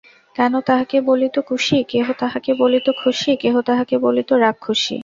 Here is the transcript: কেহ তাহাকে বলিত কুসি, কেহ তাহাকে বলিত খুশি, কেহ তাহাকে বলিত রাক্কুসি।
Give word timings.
কেহ 0.35 0.59
তাহাকে 0.61 0.97
বলিত 1.01 1.35
কুসি, 1.39 1.77
কেহ 1.83 2.07
তাহাকে 2.19 2.51
বলিত 2.53 2.87
খুশি, 3.03 3.31
কেহ 3.35 3.55
তাহাকে 3.61 3.95
বলিত 3.97 4.29
রাক্কুসি। 4.35 4.95